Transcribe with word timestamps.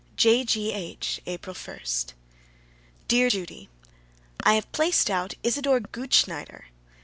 J. 0.15 0.43
G. 0.43 0.71
H., 0.71 1.21
April 1.27 1.55
1. 1.55 1.77
Dear 3.07 3.29
Judy: 3.29 3.69
I 4.43 4.55
have 4.55 4.71
placed 4.71 5.11
out 5.11 5.35
Isador 5.43 5.79
Gutschneider. 5.81 6.63